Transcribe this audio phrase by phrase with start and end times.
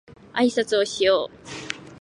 [0.33, 1.35] あいさつをしよう